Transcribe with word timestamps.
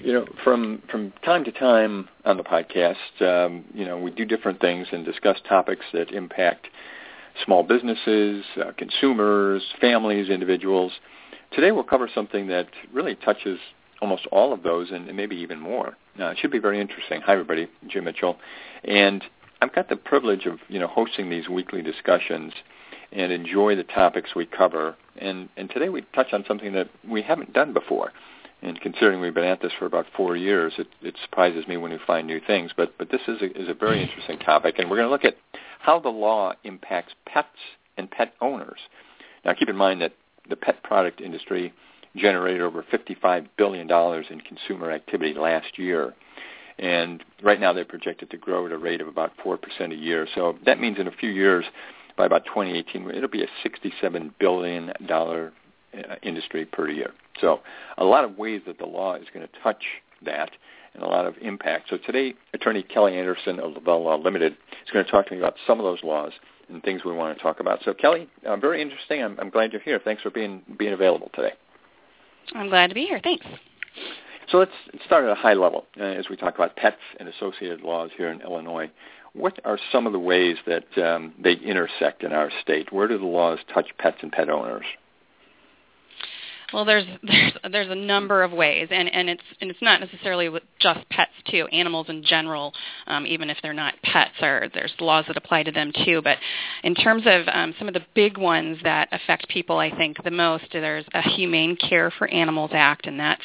You 0.00 0.12
know, 0.12 0.26
from 0.42 0.82
from 0.90 1.12
time 1.24 1.44
to 1.44 1.52
time 1.52 2.08
on 2.24 2.36
the 2.36 2.42
podcast, 2.42 3.20
um, 3.20 3.64
you 3.72 3.84
know, 3.84 3.98
we 3.98 4.10
do 4.10 4.24
different 4.24 4.60
things 4.60 4.88
and 4.92 5.04
discuss 5.04 5.38
topics 5.48 5.84
that 5.92 6.10
impact 6.10 6.66
small 7.44 7.62
businesses, 7.62 8.44
uh, 8.60 8.72
consumers, 8.76 9.62
families, 9.80 10.28
individuals. 10.28 10.92
Today 11.52 11.72
we'll 11.72 11.84
cover 11.84 12.08
something 12.12 12.48
that 12.48 12.68
really 12.92 13.14
touches 13.14 13.58
almost 14.00 14.26
all 14.32 14.52
of 14.52 14.62
those 14.62 14.90
and, 14.90 15.08
and 15.08 15.16
maybe 15.16 15.36
even 15.36 15.60
more. 15.60 15.96
Uh, 16.18 16.26
it 16.26 16.38
should 16.38 16.50
be 16.50 16.58
very 16.58 16.80
interesting. 16.80 17.20
Hi, 17.22 17.32
everybody. 17.32 17.68
Jim 17.88 18.04
Mitchell, 18.04 18.36
and 18.84 19.24
I've 19.62 19.74
got 19.74 19.88
the 19.88 19.96
privilege 19.96 20.46
of 20.46 20.58
you 20.68 20.78
know 20.80 20.88
hosting 20.88 21.30
these 21.30 21.48
weekly 21.48 21.82
discussions 21.82 22.52
and 23.12 23.32
enjoy 23.32 23.76
the 23.76 23.84
topics 23.84 24.34
we 24.34 24.44
cover. 24.44 24.96
And 25.18 25.48
and 25.56 25.70
today 25.70 25.88
we 25.88 26.02
touch 26.14 26.32
on 26.32 26.44
something 26.46 26.72
that 26.72 26.88
we 27.08 27.22
haven't 27.22 27.52
done 27.52 27.72
before. 27.72 28.12
And 28.64 28.80
considering 28.80 29.20
we've 29.20 29.34
been 29.34 29.44
at 29.44 29.60
this 29.60 29.72
for 29.78 29.84
about 29.84 30.06
four 30.16 30.36
years, 30.36 30.72
it, 30.78 30.86
it 31.02 31.14
surprises 31.22 31.68
me 31.68 31.76
when 31.76 31.92
we 31.92 31.98
find 32.06 32.26
new 32.26 32.40
things. 32.46 32.70
But 32.74 32.96
but 32.96 33.10
this 33.10 33.20
is 33.28 33.42
a, 33.42 33.62
is 33.62 33.68
a 33.68 33.74
very 33.74 34.02
interesting 34.02 34.38
topic, 34.38 34.76
and 34.78 34.88
we're 34.88 34.96
going 34.96 35.06
to 35.06 35.12
look 35.12 35.26
at 35.26 35.36
how 35.80 36.00
the 36.00 36.08
law 36.08 36.54
impacts 36.64 37.12
pets 37.26 37.48
and 37.98 38.10
pet 38.10 38.32
owners. 38.40 38.78
Now, 39.44 39.52
keep 39.52 39.68
in 39.68 39.76
mind 39.76 40.00
that 40.00 40.14
the 40.48 40.56
pet 40.56 40.82
product 40.82 41.20
industry 41.20 41.74
generated 42.16 42.62
over 42.62 42.82
$55 42.82 43.48
billion 43.58 43.90
in 43.90 44.40
consumer 44.40 44.90
activity 44.90 45.34
last 45.34 45.78
year. 45.78 46.14
And 46.78 47.22
right 47.42 47.60
now 47.60 47.72
they're 47.72 47.84
projected 47.84 48.30
to 48.30 48.38
grow 48.38 48.66
at 48.66 48.72
a 48.72 48.78
rate 48.78 49.00
of 49.00 49.08
about 49.08 49.32
4% 49.44 49.58
a 49.92 49.94
year. 49.94 50.26
So 50.34 50.56
that 50.64 50.80
means 50.80 50.98
in 50.98 51.06
a 51.06 51.12
few 51.12 51.30
years, 51.30 51.64
by 52.16 52.26
about 52.26 52.44
2018, 52.46 53.10
it'll 53.10 53.28
be 53.28 53.44
a 53.44 53.68
$67 53.68 54.32
billion 54.38 54.90
uh, 54.90 55.50
industry 56.22 56.64
per 56.64 56.88
year. 56.88 57.12
So 57.40 57.60
a 57.98 58.04
lot 58.04 58.24
of 58.24 58.38
ways 58.38 58.62
that 58.66 58.78
the 58.78 58.86
law 58.86 59.14
is 59.14 59.26
going 59.32 59.46
to 59.46 59.52
touch 59.62 59.84
that 60.24 60.50
and 60.94 61.02
a 61.02 61.06
lot 61.06 61.26
of 61.26 61.34
impact. 61.40 61.90
So 61.90 61.98
today, 61.98 62.34
Attorney 62.52 62.82
Kelly 62.82 63.16
Anderson 63.18 63.58
of 63.58 63.72
Lavelle 63.72 64.04
Law 64.04 64.16
Limited 64.16 64.52
is 64.52 64.90
going 64.92 65.04
to 65.04 65.10
talk 65.10 65.26
to 65.26 65.32
me 65.32 65.38
about 65.38 65.54
some 65.66 65.78
of 65.80 65.84
those 65.84 66.02
laws 66.02 66.32
and 66.68 66.82
things 66.82 67.04
we 67.04 67.12
want 67.12 67.36
to 67.36 67.42
talk 67.42 67.60
about. 67.60 67.80
So 67.84 67.92
Kelly, 67.92 68.28
uh, 68.46 68.56
very 68.56 68.80
interesting. 68.80 69.22
I'm, 69.22 69.38
I'm 69.38 69.50
glad 69.50 69.72
you're 69.72 69.82
here. 69.82 70.00
Thanks 70.02 70.22
for 70.22 70.30
being 70.30 70.62
being 70.78 70.92
available 70.92 71.30
today. 71.34 71.52
I'm 72.54 72.68
glad 72.68 72.88
to 72.88 72.94
be 72.94 73.04
here. 73.04 73.20
Thanks. 73.22 73.44
So 74.50 74.58
let's 74.58 74.72
start 75.06 75.24
at 75.24 75.30
a 75.30 75.34
high 75.34 75.54
level 75.54 75.86
uh, 75.98 76.04
as 76.04 76.28
we 76.28 76.36
talk 76.36 76.54
about 76.54 76.76
pets 76.76 77.00
and 77.18 77.28
associated 77.28 77.80
laws 77.80 78.10
here 78.16 78.30
in 78.30 78.40
Illinois. 78.42 78.90
What 79.32 79.58
are 79.64 79.78
some 79.90 80.06
of 80.06 80.12
the 80.12 80.18
ways 80.18 80.56
that 80.66 80.86
um, 80.98 81.34
they 81.42 81.54
intersect 81.54 82.22
in 82.22 82.32
our 82.32 82.50
state? 82.62 82.92
Where 82.92 83.08
do 83.08 83.18
the 83.18 83.24
laws 83.24 83.58
touch 83.72 83.88
pets 83.98 84.18
and 84.22 84.30
pet 84.30 84.48
owners? 84.48 84.84
Well, 86.74 86.84
there's 86.84 87.06
there's 87.22 87.52
there's 87.70 87.90
a 87.90 87.94
number 87.94 88.42
of 88.42 88.52
ways, 88.52 88.88
and 88.90 89.08
and 89.08 89.30
it's 89.30 89.42
and 89.60 89.70
it's 89.70 89.80
not 89.80 90.00
necessarily 90.00 90.48
with 90.48 90.64
just 90.80 91.08
pets 91.08 91.30
too. 91.48 91.66
Animals 91.68 92.06
in 92.08 92.24
general, 92.24 92.72
um, 93.06 93.26
even 93.26 93.48
if 93.48 93.58
they're 93.62 93.72
not 93.72 93.94
pets, 94.02 94.34
are 94.40 94.68
there's 94.74 94.92
laws 94.98 95.24
that 95.28 95.36
apply 95.36 95.62
to 95.62 95.70
them 95.70 95.92
too. 96.04 96.20
But 96.22 96.38
in 96.82 96.96
terms 96.96 97.22
of 97.26 97.46
um, 97.52 97.74
some 97.78 97.86
of 97.86 97.94
the 97.94 98.04
big 98.14 98.36
ones 98.36 98.78
that 98.82 99.08
affect 99.12 99.48
people, 99.48 99.78
I 99.78 99.96
think 99.96 100.22
the 100.24 100.32
most, 100.32 100.64
there's 100.72 101.04
a 101.14 101.22
Humane 101.22 101.76
Care 101.76 102.10
for 102.10 102.26
Animals 102.28 102.72
Act, 102.74 103.06
and 103.06 103.20
that's 103.20 103.44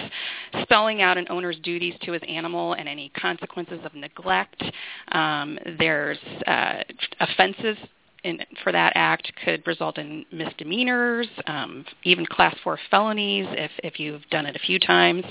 spelling 0.63 1.03
out 1.03 1.17
an 1.17 1.27
owner's 1.29 1.59
duties 1.59 1.93
to 2.03 2.13
his 2.13 2.23
animal 2.27 2.73
and 2.73 2.89
any 2.89 3.09
consequences 3.09 3.79
of 3.85 3.93
neglect. 3.93 4.63
Um, 5.11 5.59
there's 5.77 6.17
uh, 6.47 6.81
offenses 7.19 7.77
in, 8.23 8.39
for 8.63 8.71
that 8.71 8.93
act 8.95 9.31
could 9.43 9.65
result 9.65 9.97
in 9.97 10.25
misdemeanors, 10.31 11.27
um, 11.47 11.85
even 12.03 12.25
class 12.25 12.55
four 12.63 12.79
felonies 12.91 13.45
if, 13.51 13.71
if 13.83 13.99
you've 13.99 14.23
done 14.29 14.45
it 14.45 14.55
a 14.55 14.59
few 14.59 14.79
times. 14.79 15.23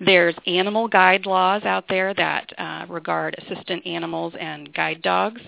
There's 0.00 0.34
animal 0.46 0.88
guide 0.88 1.26
laws 1.26 1.62
out 1.64 1.84
there 1.88 2.14
that 2.14 2.52
uh, 2.58 2.86
regard 2.88 3.36
assistant 3.38 3.86
animals 3.86 4.34
and 4.38 4.72
guide 4.72 5.02
dogs. 5.02 5.40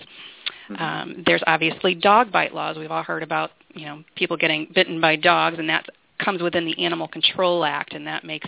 Mm-hmm. 0.69 0.81
Um, 0.81 1.23
there's 1.25 1.43
obviously 1.47 1.95
dog 1.95 2.31
bite 2.31 2.53
laws. 2.53 2.77
We've 2.77 2.91
all 2.91 3.03
heard 3.03 3.23
about 3.23 3.51
you 3.73 3.85
know 3.85 4.03
people 4.15 4.37
getting 4.37 4.67
bitten 4.73 4.99
by 4.99 5.15
dogs, 5.15 5.57
and 5.59 5.69
that 5.69 5.85
comes 6.17 6.41
within 6.41 6.65
the 6.65 6.83
Animal 6.83 7.07
Control 7.07 7.65
Act, 7.65 7.93
and 7.93 8.07
that 8.07 8.23
makes 8.23 8.47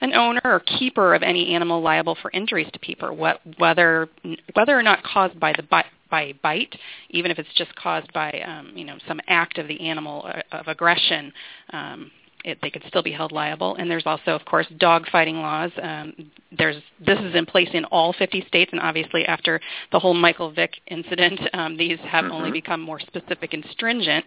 an 0.00 0.14
owner 0.14 0.40
or 0.44 0.60
keeper 0.60 1.14
of 1.14 1.22
any 1.22 1.54
animal 1.54 1.80
liable 1.82 2.16
for 2.20 2.30
injuries 2.32 2.68
to 2.72 2.78
people, 2.78 3.14
whether 3.58 4.08
whether 4.54 4.78
or 4.78 4.82
not 4.82 5.02
caused 5.04 5.38
by 5.38 5.52
the 5.56 5.62
bite 5.62 5.86
by 6.12 6.22
a 6.24 6.32
bite, 6.34 6.76
even 7.10 7.32
if 7.32 7.40
it's 7.40 7.52
just 7.56 7.74
caused 7.74 8.12
by 8.12 8.30
um, 8.46 8.70
you 8.76 8.84
know 8.84 8.98
some 9.08 9.20
act 9.26 9.58
of 9.58 9.66
the 9.66 9.80
animal 9.80 10.24
uh, 10.28 10.56
of 10.56 10.68
aggression. 10.68 11.32
Um, 11.72 12.12
it, 12.44 12.58
they 12.60 12.70
could 12.70 12.82
still 12.88 13.04
be 13.04 13.12
held 13.12 13.30
liable. 13.30 13.76
And 13.76 13.88
there's 13.88 14.06
also, 14.06 14.32
of 14.32 14.44
course, 14.44 14.66
dog 14.78 15.08
fighting 15.10 15.36
laws. 15.36 15.70
Um, 15.80 16.12
there's 16.50 16.76
this 17.04 17.18
is 17.20 17.36
in 17.36 17.46
place 17.46 17.68
in 17.72 17.84
all 17.84 18.12
50 18.12 18.44
states, 18.48 18.72
and 18.72 18.80
obviously 18.80 19.24
after 19.26 19.60
the 19.92 19.98
whole 19.98 20.14
Michael 20.14 20.50
Vick 20.50 20.72
incident, 20.88 21.40
um, 21.52 21.76
these 21.76 21.98
have 22.00 22.24
mm-hmm. 22.24 22.34
only 22.34 22.50
become 22.50 22.80
more 22.80 23.00
specific 23.00 23.54
and 23.54 23.64
stringent. 23.70 24.24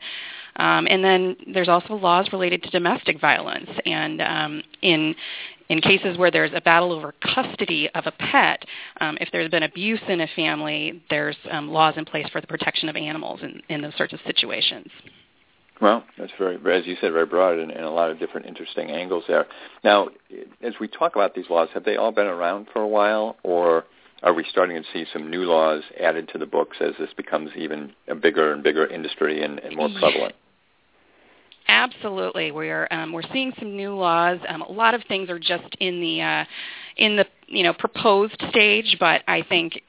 Um, 0.57 0.87
and 0.89 1.03
then 1.03 1.35
there's 1.53 1.67
also 1.67 1.95
laws 1.95 2.29
related 2.31 2.63
to 2.63 2.69
domestic 2.69 3.19
violence. 3.19 3.69
And 3.85 4.21
um, 4.21 4.63
in 4.81 5.13
in 5.69 5.81
cases 5.81 6.17
where 6.17 6.31
there's 6.31 6.51
a 6.53 6.61
battle 6.61 6.91
over 6.91 7.13
custody 7.33 7.89
of 7.95 8.05
a 8.05 8.11
pet, 8.11 8.63
um, 9.01 9.17
if 9.19 9.29
there's 9.31 9.49
been 9.49 9.63
abuse 9.63 10.01
in 10.07 10.21
a 10.21 10.27
family, 10.35 11.01
there's 11.09 11.37
um, 11.49 11.69
laws 11.69 11.95
in 11.97 12.05
place 12.05 12.27
for 12.31 12.41
the 12.41 12.47
protection 12.47 12.89
of 12.89 12.95
animals 12.95 13.39
in, 13.41 13.61
in 13.69 13.81
those 13.81 13.95
sorts 13.97 14.13
of 14.13 14.19
situations. 14.25 14.87
Well, 15.81 16.03
that's 16.17 16.31
very, 16.39 16.55
as 16.55 16.87
you 16.87 16.95
said, 17.01 17.11
very 17.11 17.25
broad 17.25 17.59
and, 17.59 17.69
and 17.69 17.83
a 17.83 17.89
lot 17.89 18.09
of 18.09 18.17
different 18.17 18.47
interesting 18.47 18.91
angles 18.91 19.25
there. 19.27 19.45
Now, 19.83 20.09
as 20.61 20.73
we 20.79 20.87
talk 20.87 21.15
about 21.15 21.35
these 21.35 21.49
laws, 21.49 21.67
have 21.73 21.83
they 21.83 21.97
all 21.97 22.13
been 22.13 22.27
around 22.27 22.67
for 22.71 22.81
a 22.81 22.87
while, 22.87 23.35
or 23.43 23.85
are 24.23 24.33
we 24.33 24.45
starting 24.49 24.81
to 24.81 24.87
see 24.93 25.05
some 25.11 25.29
new 25.29 25.43
laws 25.43 25.83
added 25.99 26.29
to 26.29 26.37
the 26.37 26.45
books 26.45 26.77
as 26.79 26.93
this 26.97 27.09
becomes 27.17 27.51
even 27.57 27.91
a 28.07 28.15
bigger 28.15 28.53
and 28.53 28.63
bigger 28.63 28.87
industry 28.87 29.43
and, 29.43 29.59
and 29.59 29.75
more 29.75 29.89
prevalent? 29.99 30.35
Absolutely, 31.67 32.51
we're 32.51 32.87
um, 32.91 33.11
we're 33.11 33.23
seeing 33.33 33.51
some 33.57 33.75
new 33.75 33.95
laws. 33.95 34.39
Um, 34.47 34.61
a 34.61 34.71
lot 34.71 34.93
of 34.93 35.01
things 35.07 35.29
are 35.29 35.39
just 35.39 35.75
in 35.79 35.99
the 35.99 36.21
uh, 36.21 36.45
in 36.97 37.15
the 37.15 37.25
you 37.47 37.63
know 37.63 37.73
proposed 37.73 38.39
stage, 38.49 38.97
but 38.99 39.23
I 39.27 39.41
think 39.41 39.81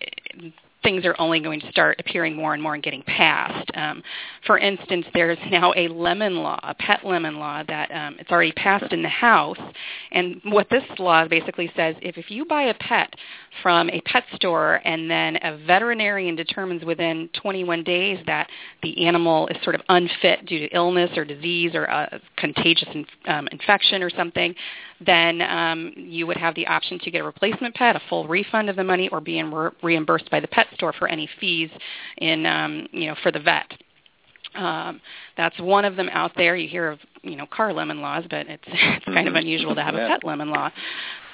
things 0.87 1.05
are 1.05 1.17
only 1.19 1.41
going 1.41 1.59
to 1.59 1.69
start 1.69 1.99
appearing 1.99 2.37
more 2.37 2.55
and 2.55 2.63
more 2.63 2.75
and 2.75 2.83
getting 2.83 3.03
passed. 3.03 3.69
Um, 3.75 4.05
for 4.47 4.57
instance, 4.57 5.05
there's 5.15 5.37
now 5.51 5.73
a 5.77 5.89
lemon 5.89 6.37
law, 6.37 6.61
a 6.63 6.75
pet 6.75 7.05
lemon 7.05 7.41
law 7.41 7.65
that 7.67 7.91
um, 7.91 8.15
it's 8.21 8.31
already 8.31 8.53
passed 8.53 8.93
in 8.93 9.03
the 9.03 9.09
House. 9.09 9.59
And 10.13 10.41
what 10.45 10.71
this 10.71 10.85
law 11.01 11.27
basically 11.27 11.73
says, 11.75 11.97
if, 12.03 12.17
if 12.17 12.31
you 12.31 12.45
buy 12.45 12.63
a 12.63 12.75
pet 12.75 13.13
from 13.65 13.91
a 13.91 14.01
pet 14.03 14.23
store 14.37 14.81
and 14.85 15.11
then 15.11 15.39
a 15.43 15.59
veterinarian 15.67 16.37
determines 16.37 16.85
within 16.85 17.31
21 17.43 17.83
days 17.83 18.21
that 18.27 18.49
the 18.85 19.09
animal 19.09 19.49
is 19.49 19.57
sort 19.65 19.75
of 19.75 19.81
unfit 19.89 20.47
due 20.47 20.61
to 20.61 20.69
illness 20.69 21.11
or 21.17 21.25
disease 21.25 21.73
or 21.75 21.87
a 21.87 22.21
contagious 22.37 22.89
in, 22.95 23.05
um, 23.27 23.49
infection 23.51 24.05
or 24.05 24.11
something, 24.11 24.55
then 25.05 25.43
um, 25.43 25.93
you 25.97 26.27
would 26.27 26.37
have 26.37 26.55
the 26.55 26.67
option 26.67 26.99
to 27.01 27.11
get 27.11 27.21
a 27.21 27.25
replacement 27.25 27.75
pet, 27.75 27.97
a 27.97 28.01
full 28.09 28.27
refund 28.27 28.71
of 28.71 28.77
the 28.77 28.85
money, 28.85 29.09
or 29.11 29.21
being 29.21 29.53
re- 29.53 29.71
reimbursed 29.83 30.31
by 30.31 30.41
the 30.41 30.49
pet 30.49 30.67
store 30.75 30.93
for 30.93 31.09
any 31.09 31.29
fees 31.41 31.71
in 32.19 32.47
um, 32.47 32.87
you 32.93 33.07
know 33.07 33.17
for 33.23 33.31
the 33.31 33.41
vet. 33.41 33.73
Um, 34.55 35.01
that's 35.37 35.59
one 35.61 35.85
of 35.85 35.97
them 35.97 36.09
out 36.11 36.33
there. 36.37 36.57
You 36.57 36.69
hear 36.69 36.91
of 36.91 36.99
you 37.23 37.37
know 37.37 37.47
car 37.47 37.73
lemon 37.73 38.01
laws, 38.01 38.25
but 38.31 38.47
it's 38.47 38.65
it's 38.67 39.05
kind 39.05 39.29
of 39.29 39.33
mm-hmm. 39.33 39.37
unusual 39.37 39.75
to 39.75 39.83
have 39.83 39.95
a 39.95 40.09
pet 40.09 40.25
lemon 40.25 40.51
law. 40.51 40.71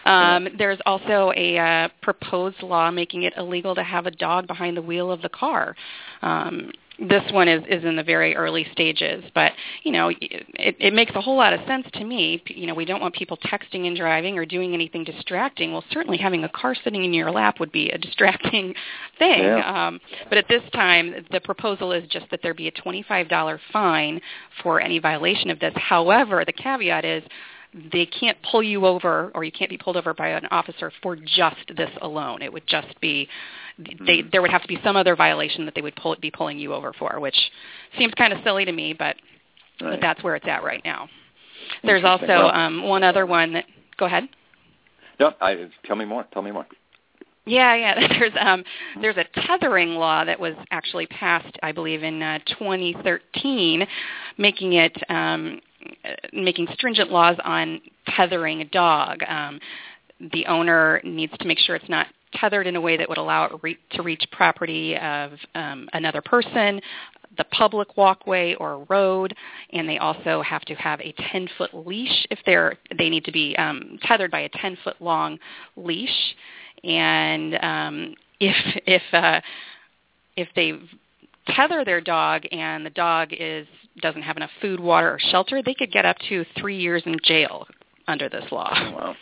Um, 0.05 0.49
there's 0.59 0.81
also 0.85 1.33
a 1.37 1.59
uh, 1.59 1.89
proposed 2.03 2.63
law 2.63 2.91
making 2.91 3.23
it 3.23 3.35
illegal 3.37 3.75
to 3.77 3.85
have 3.85 4.07
a 4.07 4.11
dog 4.11 4.49
behind 4.49 4.77
the 4.77 4.83
wheel 4.83 5.13
of 5.13 5.23
the 5.23 5.29
car. 5.29 5.77
Um, 6.23 6.73
this 7.09 7.23
one 7.33 7.49
is, 7.49 7.63
is 7.69 7.85
in 7.85 7.97
the 7.97 8.03
very 8.03 8.37
early 8.37 8.67
stages, 8.73 9.25
but 9.35 9.53
you 9.83 9.93
know 9.93 10.09
it, 10.09 10.77
it 10.79 10.95
makes 10.95 11.13
a 11.15 11.21
whole 11.21 11.37
lot 11.37 11.53
of 11.53 11.61
sense 11.67 11.87
to 11.95 12.05
me. 12.05 12.43
You 12.47 12.67
know, 12.67 12.75
we 12.75 12.85
don't 12.85 13.01
want 13.01 13.15
people 13.15 13.37
texting 13.39 13.87
and 13.87 13.97
driving 13.97 14.39
or 14.39 14.47
doing 14.47 14.75
anything 14.75 15.05
distracting. 15.05 15.73
Well, 15.73 15.85
certainly 15.91 16.19
having 16.19 16.45
a 16.45 16.49
car 16.49 16.75
sitting 16.75 17.05
in 17.05 17.13
your 17.13 17.31
lap 17.31 17.59
would 17.61 17.73
be 17.73 17.91
a 17.91 17.99
distracting 18.13 18.75
thing. 19.19 19.43
Yeah. 19.43 19.87
Um, 19.87 20.01
but 20.29 20.39
at 20.39 20.47
this 20.49 20.63
time, 20.73 21.15
the 21.31 21.41
proposal 21.41 21.93
is 21.93 22.07
just 22.09 22.27
that 22.31 22.41
there 22.43 22.55
be 22.55 22.69
a 22.69 22.73
$25 22.73 23.59
fine 23.73 24.21
for 24.63 24.81
any 24.81 24.99
violation 24.99 25.51
of 25.51 25.59
this. 25.59 25.73
However, 25.77 26.45
the 26.45 26.53
caveat 26.53 27.05
is 27.05 27.23
they 27.93 28.07
can't 28.07 28.37
pull 28.51 28.63
you 28.63 28.87
over 28.87 29.31
or 29.35 29.45
you 29.45 29.53
can't 29.53 29.71
be 29.71 29.79
pulled 29.79 29.97
over 29.97 30.13
by 30.13 30.29
an 30.29 30.47
officer 30.51 30.93
for 31.03 31.17
just 31.17 31.57
this 31.77 31.91
alone. 32.03 32.43
It 32.43 32.53
would 32.53 32.67
just 32.67 33.01
be 33.01 33.29
they 33.79 34.19
Mm-hmm. 34.19 34.29
there 34.31 34.43
would 34.43 34.51
have 34.51 34.63
to 34.63 34.69
be 34.69 34.79
some 34.85 34.97
other 34.97 35.17
violation 35.17 35.65
that 35.65 35.75
they 35.75 35.81
would 35.81 35.97
pull, 35.97 36.15
be 36.21 36.31
pulling 36.31 36.59
you 36.59 36.75
over 36.75 36.93
for, 36.93 37.19
which 37.21 37.37
seems 37.99 38.13
kind 38.15 38.33
of 38.33 38.41
silly 38.45 38.65
to 38.65 38.73
me, 38.73 38.93
but 38.93 39.17
Right. 39.81 39.93
but 39.93 40.01
that's 40.01 40.23
where 40.23 40.37
it's 40.37 40.47
at 40.47 40.63
right 40.63 40.85
now. 40.85 41.09
There's 41.83 42.05
also 42.05 42.51
um, 42.53 42.83
one 42.89 43.03
other 43.03 43.27
one 43.27 43.55
that. 43.55 43.65
Go 43.97 44.07
ahead. 44.07 44.29
No, 45.19 45.33
I, 45.41 45.69
tell 45.85 45.97
me 45.97 46.05
more. 46.05 46.25
Tell 46.33 46.43
me 46.43 46.51
more. 46.51 46.67
Yeah, 47.45 47.75
yeah. 47.75 48.07
There's 48.19 48.33
um, 48.39 48.65
there's 49.01 49.17
a 49.17 49.25
tethering 49.47 49.95
law 49.95 50.25
that 50.25 50.39
was 50.39 50.55
actually 50.71 51.07
passed, 51.07 51.57
I 51.63 51.73
believe, 51.73 52.03
in 52.03 52.23
uh, 52.23 52.39
2013, 52.59 53.87
making 54.39 54.75
it 54.75 54.97
um, 55.09 55.61
making 56.33 56.69
stringent 56.75 57.11
laws 57.11 57.37
on 57.45 57.81
tethering 58.17 58.61
a 58.61 58.65
dog. 58.65 59.21
Um, 59.27 59.61
the 60.33 60.47
owner 60.47 61.01
needs 61.05 61.33
to 61.39 61.47
make 61.47 61.59
sure 61.59 61.75
it's 61.77 61.89
not 61.89 62.07
tethered 62.35 62.67
in 62.67 62.77
a 62.77 62.81
way 62.81 62.97
that 62.97 63.09
would 63.09 63.19
allow 63.19 63.45
it 63.45 63.53
re- 63.63 63.79
to 63.91 64.03
reach 64.03 64.25
property 64.33 64.97
of 64.97 65.33
um, 65.55 65.89
another 65.93 66.23
person, 66.23 66.81
the 67.37 67.45
public 67.45 67.97
walkway 67.97 68.55
or 68.55 68.85
road, 68.89 69.35
and 69.73 69.89
they 69.89 69.99
also 69.99 70.43
have 70.43 70.63
to 70.63 70.75
have 70.75 71.01
a 71.01 71.15
10 71.31 71.49
foot 71.57 71.71
leash 71.75 72.27
if 72.31 72.39
they're 72.45 72.75
they 72.99 73.09
need 73.09 73.25
to 73.25 73.33
be 73.33 73.57
um, 73.57 73.99
tethered 74.03 74.31
by 74.31 74.41
a 74.41 74.49
10 74.51 74.77
foot 74.85 74.97
long 75.01 75.39
leash, 75.77 76.35
and 76.85 77.55
um, 77.63 78.15
if 78.41 78.57
if 78.87 79.03
uh, 79.13 79.41
if 80.37 80.49
they 80.55 80.75
tether 81.49 81.85
their 81.85 82.01
dog 82.01 82.43
and 82.51 82.85
the 82.87 82.91
dog 82.91 83.31
is 83.33 83.67
doesn't 84.01 84.23
have 84.23 84.37
enough 84.37 84.51
food, 84.61 84.81
water, 84.81 85.13
or 85.13 85.19
shelter, 85.19 85.63
they 85.63 85.75
could 85.75 85.93
get 85.93 86.05
up 86.07 86.17
to 86.29 86.45
three 86.59 86.79
years 86.79 87.03
in 87.05 87.17
jail 87.25 87.67
under 88.09 88.29
this 88.29 88.45
law. 88.51 88.71
Wow. 88.73 89.15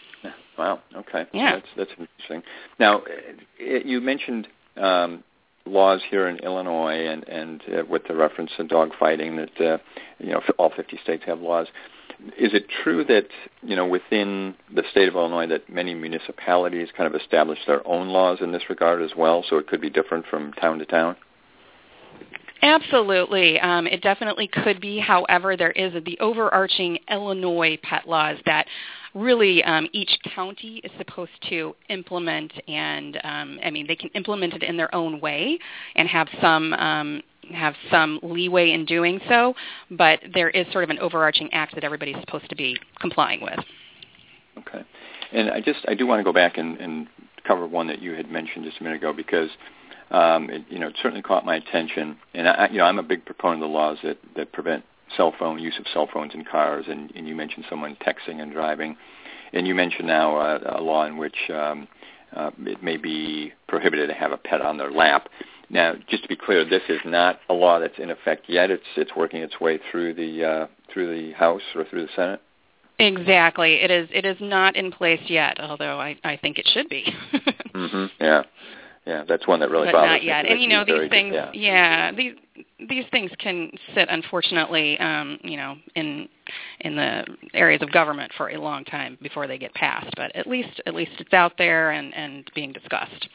Wow. 0.58 0.81
Okay. 0.94 1.26
Yeah. 1.32 1.55
That's 1.55 1.67
that's 1.76 1.90
interesting. 1.99 2.43
Now, 2.78 3.02
it, 3.58 3.87
you 3.87 4.00
mentioned 4.00 4.46
um, 4.76 5.25
laws 5.64 6.02
here 6.11 6.28
in 6.28 6.37
Illinois, 6.38 7.06
and 7.06 7.26
and 7.28 7.62
uh, 7.62 7.82
with 7.88 8.06
the 8.06 8.14
reference 8.14 8.50
to 8.58 8.64
dog 8.64 8.90
fighting, 8.99 9.37
that 9.37 9.61
uh, 9.61 9.78
you 10.19 10.32
know 10.32 10.43
all 10.58 10.70
50 10.75 10.99
states 11.02 11.25
have 11.26 11.40
laws. 11.40 11.69
Is 12.38 12.52
it 12.52 12.66
true 12.84 13.05
that 13.05 13.28
you 13.62 13.75
know 13.75 13.87
within 13.87 14.55
the 14.75 14.82
state 14.90 15.08
of 15.08 15.14
Illinois 15.14 15.46
that 15.46 15.70
many 15.73 15.94
municipalities 15.94 16.88
kind 16.94 17.12
of 17.12 17.19
establish 17.19 17.58
their 17.66 17.87
own 17.88 18.08
laws 18.08 18.38
in 18.43 18.52
this 18.52 18.64
regard 18.69 19.00
as 19.00 19.12
well? 19.16 19.43
So 19.49 19.56
it 19.56 19.66
could 19.66 19.81
be 19.81 19.90
different 19.90 20.26
from 20.26 20.52
town 20.52 20.78
to 20.81 20.84
town. 20.84 21.16
Absolutely. 22.62 23.58
Um, 23.60 23.86
it 23.86 24.02
definitely 24.02 24.48
could 24.48 24.80
be. 24.80 24.98
However, 24.98 25.56
there 25.56 25.70
is 25.70 25.92
the 26.04 26.18
overarching 26.20 26.98
Illinois 27.10 27.78
pet 27.82 28.06
laws 28.06 28.36
that 28.44 28.66
really 29.14 29.64
um, 29.64 29.88
each 29.92 30.10
county 30.34 30.80
is 30.84 30.90
supposed 30.98 31.30
to 31.48 31.74
implement, 31.88 32.52
and 32.68 33.18
um, 33.24 33.58
I 33.64 33.70
mean 33.70 33.86
they 33.86 33.96
can 33.96 34.10
implement 34.10 34.54
it 34.54 34.62
in 34.62 34.76
their 34.76 34.94
own 34.94 35.20
way 35.20 35.58
and 35.96 36.08
have 36.08 36.28
some 36.40 36.72
um, 36.74 37.22
have 37.52 37.74
some 37.90 38.20
leeway 38.22 38.72
in 38.72 38.84
doing 38.84 39.20
so. 39.28 39.54
But 39.90 40.20
there 40.34 40.50
is 40.50 40.66
sort 40.72 40.84
of 40.84 40.90
an 40.90 40.98
overarching 40.98 41.48
act 41.52 41.74
that 41.74 41.84
everybody's 41.84 42.20
supposed 42.20 42.48
to 42.50 42.56
be 42.56 42.76
complying 43.00 43.40
with. 43.40 43.58
Okay. 44.58 44.84
And 45.32 45.50
I 45.50 45.60
just 45.60 45.80
I 45.88 45.94
do 45.94 46.06
want 46.06 46.20
to 46.20 46.24
go 46.24 46.32
back 46.32 46.58
and, 46.58 46.76
and 46.78 47.06
cover 47.46 47.66
one 47.66 47.86
that 47.86 48.02
you 48.02 48.14
had 48.14 48.30
mentioned 48.30 48.64
just 48.64 48.80
a 48.80 48.82
minute 48.82 48.96
ago 48.96 49.12
because 49.12 49.48
um, 50.10 50.50
it, 50.50 50.64
you 50.68 50.78
know 50.78 50.88
it 50.88 50.96
certainly 51.02 51.22
caught 51.22 51.44
my 51.44 51.56
attention. 51.56 52.16
And 52.34 52.48
I, 52.48 52.68
you 52.70 52.78
know 52.78 52.84
I'm 52.84 52.98
a 52.98 53.02
big 53.02 53.24
proponent 53.24 53.62
of 53.62 53.68
the 53.68 53.74
laws 53.74 53.98
that 54.02 54.18
that 54.36 54.52
prevent 54.52 54.84
cell 55.16 55.34
phone 55.38 55.58
use 55.58 55.78
of 55.78 55.86
cell 55.92 56.08
phones 56.12 56.34
in 56.34 56.44
cars. 56.44 56.86
And, 56.88 57.12
and 57.14 57.26
you 57.26 57.34
mentioned 57.34 57.66
someone 57.68 57.96
texting 57.96 58.40
and 58.40 58.52
driving, 58.52 58.96
and 59.52 59.66
you 59.66 59.74
mentioned 59.74 60.06
now 60.06 60.36
uh, 60.36 60.76
a 60.78 60.82
law 60.82 61.06
in 61.06 61.16
which 61.16 61.36
um, 61.52 61.88
uh, 62.34 62.50
it 62.60 62.82
may 62.82 62.96
be 62.96 63.52
prohibited 63.68 64.08
to 64.08 64.14
have 64.14 64.32
a 64.32 64.36
pet 64.36 64.60
on 64.60 64.78
their 64.78 64.90
lap. 64.90 65.28
Now, 65.68 65.94
just 66.08 66.24
to 66.24 66.28
be 66.28 66.36
clear, 66.36 66.64
this 66.64 66.82
is 66.88 67.00
not 67.04 67.38
a 67.48 67.54
law 67.54 67.78
that's 67.78 67.98
in 67.98 68.10
effect 68.10 68.46
yet. 68.48 68.70
It's 68.70 68.82
it's 68.96 69.14
working 69.16 69.42
its 69.42 69.60
way 69.60 69.78
through 69.90 70.14
the 70.14 70.44
uh, 70.44 70.66
through 70.92 71.16
the 71.16 71.32
House 71.32 71.62
or 71.74 71.84
through 71.84 72.02
the 72.02 72.12
Senate. 72.16 72.40
Exactly. 72.98 73.76
It 73.76 73.90
is. 73.90 74.08
It 74.12 74.26
is 74.26 74.36
not 74.40 74.76
in 74.76 74.90
place 74.90 75.22
yet, 75.26 75.60
although 75.60 75.98
I, 75.98 76.18
I 76.24 76.36
think 76.36 76.58
it 76.58 76.68
should 76.72 76.88
be. 76.88 77.04
mm-hmm. 77.74 78.06
Yeah, 78.20 78.42
yeah, 79.10 79.24
that's 79.26 79.44
one 79.48 79.58
that 79.58 79.70
really 79.70 79.86
but 79.86 79.94
bothers 79.94 80.08
not 80.08 80.22
yet. 80.22 80.46
And 80.46 80.60
you 80.62 80.68
know 80.68 80.84
these 80.84 81.10
things. 81.10 81.34
Yeah. 81.34 81.50
Yeah, 81.52 82.12
these 82.12 82.34
these 82.88 83.04
things 83.10 83.32
can 83.40 83.72
sit 83.92 84.08
unfortunately, 84.08 84.96
um, 85.00 85.38
you 85.42 85.56
know, 85.56 85.74
in 85.96 86.28
in 86.80 86.94
the 86.94 87.24
areas 87.52 87.82
of 87.82 87.90
government 87.90 88.30
for 88.36 88.50
a 88.50 88.56
long 88.56 88.84
time 88.84 89.18
before 89.20 89.48
they 89.48 89.58
get 89.58 89.74
passed. 89.74 90.12
But 90.16 90.34
at 90.36 90.46
least 90.46 90.80
at 90.86 90.94
least 90.94 91.10
it's 91.18 91.32
out 91.32 91.54
there 91.58 91.90
and 91.90 92.14
and 92.14 92.48
being 92.54 92.72
discussed. 92.72 93.28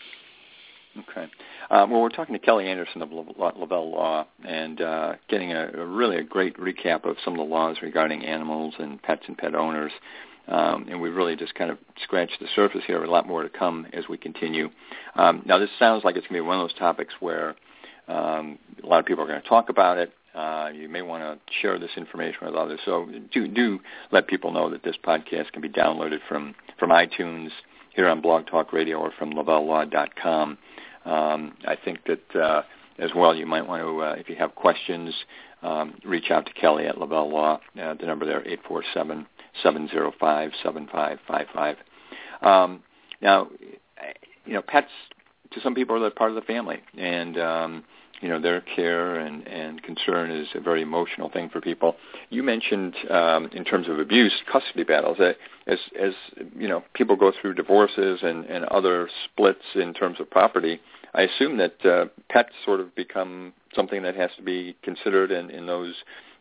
Okay. 0.97 1.29
Um, 1.71 1.91
well, 1.91 2.01
we're 2.01 2.07
talking 2.07 2.31
to 2.31 2.39
Kelly 2.39 2.67
Anderson 2.67 3.01
of 3.01 3.11
La- 3.11 3.51
Lavelle 3.57 3.91
Law 3.91 4.25
and 4.47 4.79
uh, 4.79 5.15
getting 5.27 5.51
a, 5.51 5.71
a 5.73 5.85
really 5.85 6.15
a 6.15 6.23
great 6.23 6.55
recap 6.57 7.03
of 7.03 7.17
some 7.25 7.33
of 7.33 7.37
the 7.37 7.53
laws 7.53 7.75
regarding 7.81 8.23
animals 8.23 8.75
and 8.79 9.01
pets 9.03 9.23
and 9.27 9.37
pet 9.37 9.55
owners. 9.55 9.91
Um, 10.47 10.87
and 10.89 11.01
we 11.01 11.09
really 11.09 11.35
just 11.35 11.55
kind 11.55 11.71
of 11.71 11.77
scratched 12.03 12.39
the 12.39 12.47
surface 12.55 12.81
here. 12.85 13.03
A 13.03 13.09
lot 13.09 13.27
more 13.27 13.43
to 13.43 13.49
come 13.49 13.87
as 13.93 14.07
we 14.07 14.17
continue. 14.17 14.69
Um, 15.15 15.41
now, 15.45 15.57
this 15.57 15.69
sounds 15.79 16.03
like 16.03 16.15
it's 16.15 16.27
going 16.27 16.39
to 16.39 16.43
be 16.43 16.47
one 16.47 16.59
of 16.59 16.69
those 16.69 16.77
topics 16.77 17.13
where 17.19 17.55
um, 18.07 18.59
a 18.83 18.85
lot 18.85 18.99
of 18.99 19.05
people 19.05 19.23
are 19.23 19.27
going 19.27 19.41
to 19.41 19.47
talk 19.47 19.69
about 19.69 19.97
it. 19.97 20.11
Uh, 20.35 20.69
you 20.73 20.89
may 20.89 21.01
want 21.01 21.23
to 21.23 21.53
share 21.61 21.79
this 21.79 21.91
information 21.95 22.39
with 22.45 22.55
others. 22.55 22.79
So 22.83 23.07
do 23.31 23.47
do 23.47 23.79
let 24.11 24.27
people 24.27 24.51
know 24.51 24.69
that 24.69 24.83
this 24.83 24.97
podcast 25.03 25.51
can 25.53 25.61
be 25.61 25.69
downloaded 25.69 26.19
from 26.27 26.55
from 26.77 26.89
iTunes 26.89 27.49
here 27.95 28.07
on 28.07 28.21
Blog 28.21 28.45
Talk 28.45 28.73
Radio 28.73 28.97
or 28.97 29.11
from 29.17 29.31
LavelleLaw.com. 29.31 30.57
Um, 31.05 31.53
I 31.65 31.77
think 31.83 31.99
that 32.07 32.35
uh, 32.35 32.63
as 32.99 33.11
well 33.15 33.33
you 33.33 33.45
might 33.45 33.65
want 33.65 33.81
to, 33.83 34.01
uh, 34.01 34.15
if 34.17 34.27
you 34.27 34.35
have 34.35 34.55
questions, 34.55 35.13
um, 35.61 35.95
reach 36.03 36.29
out 36.31 36.45
to 36.45 36.53
Kelly 36.53 36.85
at 36.85 36.97
Lavelle 36.97 37.29
Law. 37.29 37.59
Uh, 37.81 37.93
the 37.93 38.05
number 38.05 38.25
there, 38.25 38.45
eight 38.47 38.63
four 39.63 39.71
seven 39.71 39.87
seven 39.87 39.89
zero 39.89 40.11
five 40.19 40.51
seven 40.63 40.87
five 40.91 41.19
five 41.27 41.47
five. 41.53 41.77
Um, 42.41 42.83
now, 43.21 43.47
you 44.45 44.53
know, 44.53 44.61
pets 44.61 44.89
to 45.51 45.61
some 45.61 45.75
people 45.75 46.03
are 46.03 46.09
part 46.09 46.31
of 46.31 46.35
the 46.35 46.41
family, 46.41 46.77
and 46.97 47.37
um, 47.39 47.83
you 48.21 48.29
know 48.29 48.41
their 48.41 48.61
care 48.61 49.15
and, 49.15 49.47
and 49.47 49.81
concern 49.83 50.31
is 50.31 50.47
a 50.55 50.59
very 50.59 50.81
emotional 50.81 51.29
thing 51.29 51.49
for 51.49 51.61
people. 51.61 51.95
You 52.29 52.43
mentioned 52.43 52.95
um, 53.09 53.49
in 53.53 53.63
terms 53.63 53.87
of 53.87 53.99
abuse, 53.99 54.33
custody 54.51 54.83
battles. 54.83 55.17
That 55.19 55.37
as 55.67 55.79
as 55.99 56.13
you 56.57 56.67
know, 56.67 56.83
people 56.93 57.15
go 57.15 57.31
through 57.41 57.55
divorces 57.55 58.19
and, 58.21 58.45
and 58.45 58.65
other 58.65 59.09
splits 59.25 59.65
in 59.75 59.93
terms 59.93 60.19
of 60.19 60.29
property. 60.29 60.79
I 61.13 61.21
assume 61.21 61.57
that 61.57 61.85
uh, 61.85 62.05
pets 62.29 62.51
sort 62.65 62.81
of 62.81 62.93
become 62.93 63.53
something 63.73 64.03
that 64.03 64.15
has 64.15 64.31
to 64.35 64.43
be 64.43 64.75
considered 64.83 65.31
in, 65.31 65.49
in 65.49 65.65
those 65.65 65.95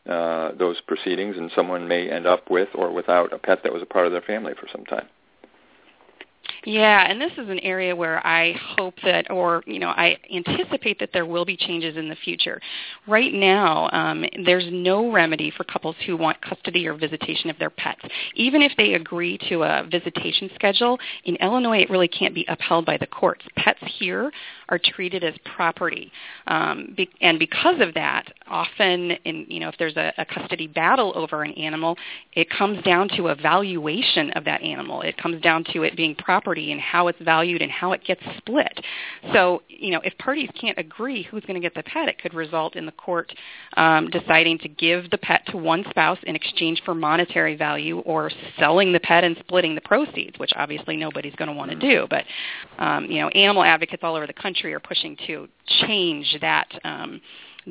uh, 0.09 0.53
those 0.59 0.81
proceedings, 0.81 1.37
and 1.37 1.51
someone 1.55 1.89
may 1.89 2.11
end 2.11 2.27
up 2.27 2.51
with 2.51 2.69
or 2.75 2.93
without 2.93 3.33
a 3.33 3.39
pet 3.39 3.63
that 3.63 3.73
was 3.73 3.83
a 3.83 3.87
part 3.87 4.07
of 4.07 4.13
their 4.13 4.23
family 4.23 4.53
for 4.59 4.69
some 4.71 4.85
time. 4.85 5.07
Yeah, 6.67 7.05
and 7.07 7.21
this 7.21 7.33
is 7.33 7.51
an 7.51 7.59
area 7.61 7.95
where 7.95 8.27
I 8.27 8.55
hope 8.77 8.95
that, 9.05 9.31
or 9.31 9.63
you 9.67 9.79
know, 9.79 9.89
I 9.91 10.17
anticipate 10.35 10.99
that 10.99 11.11
there 11.13 11.27
will 11.27 11.45
be 11.45 11.59
changes 11.59 11.97
in 11.99 12.09
the 12.09 12.17
future. 12.17 12.59
Right 13.07 13.35
now, 13.35 13.91
um, 13.93 14.25
there's 14.47 14.65
no 14.71 15.13
remedy 15.13 15.53
for 15.55 15.65
couples 15.65 15.95
who 16.07 16.17
want 16.17 16.41
custody 16.41 16.87
or 16.87 16.95
visitation 16.95 17.51
of 17.51 17.59
their 17.59 17.69
pets. 17.69 18.01
Even 18.35 18.63
if 18.63 18.73
they 18.79 18.95
agree 18.95 19.39
to 19.51 19.63
a 19.63 19.87
visitation 19.91 20.51
schedule, 20.55 20.99
in 21.25 21.37
Illinois, 21.37 21.81
it 21.81 21.91
really 21.91 22.09
can't 22.09 22.35
be 22.35 22.47
upheld 22.49 22.87
by 22.87 22.97
the 22.97 23.07
courts. 23.07 23.45
Pets 23.57 23.81
here 23.99 24.33
are 24.71 24.81
treated 24.83 25.23
as 25.23 25.35
property, 25.57 26.11
um, 26.47 26.95
be, 26.97 27.11
and 27.21 27.39
because 27.39 27.81
of 27.81 27.93
that, 27.93 28.33
often, 28.49 29.11
in 29.27 29.45
you 29.49 29.61
know, 29.61 29.69
if 29.69 29.77
there's 29.79 29.97
a, 29.97 30.15
a 30.17 30.25
custody 30.25 30.67
battle 30.67 31.13
over 31.15 31.43
an 31.43 31.53
animal, 31.53 31.97
it 32.33 32.49
comes 32.49 32.83
down 32.85 33.09
to 33.17 33.29
a 33.29 33.35
valuation 33.35 34.31
of 34.31 34.45
that 34.45 34.63
animal. 34.63 35.03
It 35.03 35.19
comes 35.19 35.43
down 35.43 35.65
to 35.75 35.83
it 35.83 35.95
being 35.95 36.15
property 36.15 36.54
and 36.59 36.81
how 36.81 37.09
it's 37.09 37.19
valued 37.21 37.63
and 37.63 37.71
how 37.71 37.93
it 37.93 38.03
gets 38.05 38.21
split. 38.39 38.81
So, 39.33 39.63
you 39.69 39.91
know, 39.91 40.01
if 40.05 40.17
parties 40.19 40.49
can't 40.61 40.79
agree 40.79 41.23
who's 41.23 41.43
going 41.43 41.55
to 41.55 41.61
get 41.61 41.75
the 41.75 41.83
pet, 41.83 42.09
it 42.09 42.21
could 42.21 42.35
result 42.35 42.77
in 42.77 42.87
the 42.87 42.93
court 42.93 43.33
um, 43.77 44.09
deciding 44.11 44.59
to 44.59 44.69
give 44.69 45.11
the 45.11 45.19
pet 45.19 45.43
to 45.49 45.57
one 45.57 45.85
spouse 45.91 46.19
in 46.25 46.37
exchange 46.37 46.83
for 46.85 46.95
monetary 46.95 47.57
value 47.57 47.99
or 48.01 48.31
selling 48.59 48.93
the 48.93 49.01
pet 49.01 49.25
and 49.25 49.37
splitting 49.41 49.75
the 49.75 49.81
proceeds, 49.81 50.39
which 50.39 50.53
obviously 50.57 50.97
nobody's 50.97 51.35
going 51.35 51.49
to 51.49 51.55
want 51.55 51.71
to 51.71 51.77
do. 51.77 52.07
But, 52.09 52.25
um, 52.79 53.07
you 53.07 53.21
know, 53.21 53.29
animal 53.29 53.65
advocates 53.65 54.03
all 54.03 54.15
over 54.15 54.27
the 54.27 54.33
country 54.33 54.73
are 54.75 54.81
pushing 54.81 55.17
to 55.27 55.49
change 55.67 56.37
that 56.41 56.69
um, 56.85 57.21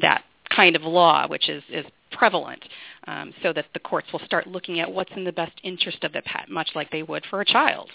that 0.02 0.24
kind 0.56 0.76
of 0.76 0.84
law, 0.84 1.28
which 1.28 1.50
is, 1.50 1.64
is 1.70 1.86
prevalent, 2.12 2.64
um, 3.08 3.34
so 3.42 3.54
that 3.54 3.66
the 3.74 3.80
courts 3.80 4.08
will 4.12 4.22
start 4.26 4.48
looking 4.48 4.80
at 4.80 4.92
what's 4.92 5.12
in 5.16 5.24
the 5.24 5.32
best 5.32 5.54
interest 5.64 6.04
of 6.04 6.14
the 6.14 6.22
pet, 6.22 6.50
much 6.50 6.70
like 6.76 6.92
they 6.92 7.04
would 7.04 7.24
for 7.30 7.42
a 7.42 7.46
child. 7.46 7.90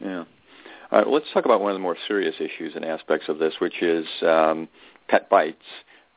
Yeah. 0.00 0.24
All 0.92 0.98
right. 0.98 1.08
Let's 1.08 1.26
talk 1.32 1.44
about 1.44 1.60
one 1.60 1.70
of 1.70 1.74
the 1.74 1.80
more 1.82 1.96
serious 2.06 2.36
issues 2.38 2.74
and 2.74 2.84
aspects 2.84 3.28
of 3.28 3.38
this, 3.38 3.54
which 3.58 3.82
is 3.82 4.06
um, 4.22 4.68
pet 5.08 5.28
bites. 5.28 5.64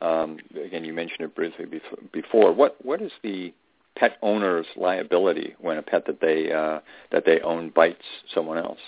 Um, 0.00 0.38
again, 0.64 0.84
you 0.84 0.92
mentioned 0.92 1.20
it 1.20 1.34
briefly 1.34 1.66
before. 2.12 2.52
What 2.52 2.76
what 2.84 3.02
is 3.02 3.12
the 3.22 3.52
pet 3.96 4.16
owner's 4.22 4.66
liability 4.76 5.54
when 5.60 5.76
a 5.76 5.82
pet 5.82 6.06
that 6.06 6.20
they 6.20 6.52
uh, 6.52 6.80
that 7.12 7.24
they 7.26 7.40
own 7.40 7.70
bites 7.70 8.04
someone 8.34 8.58
else? 8.58 8.78